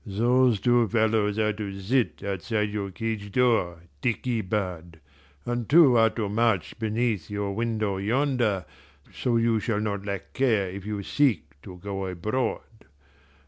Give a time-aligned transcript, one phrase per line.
[0.03, 4.99] "Those two fellows are to sit outside your cage door, dickey bird,
[5.45, 8.65] and two are to march beneath your window yonder,
[9.13, 12.61] so you shall not lack care if you seek to go abroad.